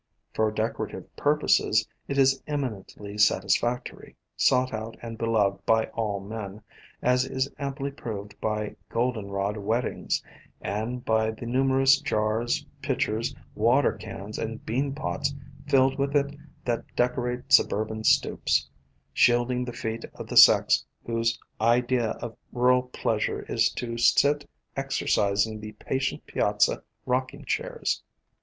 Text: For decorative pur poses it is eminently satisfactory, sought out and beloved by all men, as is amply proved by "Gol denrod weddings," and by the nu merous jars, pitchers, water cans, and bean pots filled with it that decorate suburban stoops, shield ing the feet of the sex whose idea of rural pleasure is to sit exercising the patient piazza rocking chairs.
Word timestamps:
For 0.33 0.49
decorative 0.51 1.15
pur 1.15 1.37
poses 1.37 1.87
it 2.07 2.17
is 2.17 2.41
eminently 2.47 3.19
satisfactory, 3.19 4.15
sought 4.35 4.73
out 4.73 4.97
and 4.99 5.15
beloved 5.15 5.63
by 5.67 5.91
all 5.93 6.19
men, 6.19 6.63
as 7.03 7.23
is 7.23 7.51
amply 7.59 7.91
proved 7.91 8.33
by 8.41 8.75
"Gol 8.89 9.13
denrod 9.13 9.57
weddings," 9.57 10.23
and 10.59 11.05
by 11.05 11.29
the 11.29 11.45
nu 11.45 11.63
merous 11.63 12.01
jars, 12.03 12.65
pitchers, 12.81 13.35
water 13.53 13.91
cans, 13.93 14.39
and 14.39 14.65
bean 14.65 14.95
pots 14.95 15.35
filled 15.67 15.99
with 15.99 16.15
it 16.15 16.35
that 16.65 16.83
decorate 16.95 17.53
suburban 17.53 18.03
stoops, 18.03 18.67
shield 19.13 19.51
ing 19.51 19.65
the 19.65 19.71
feet 19.71 20.03
of 20.15 20.25
the 20.25 20.35
sex 20.35 20.83
whose 21.05 21.37
idea 21.61 22.09
of 22.23 22.35
rural 22.51 22.81
pleasure 22.81 23.43
is 23.43 23.69
to 23.73 23.99
sit 23.99 24.49
exercising 24.75 25.59
the 25.59 25.73
patient 25.73 26.25
piazza 26.25 26.81
rocking 27.05 27.45
chairs. 27.45 28.01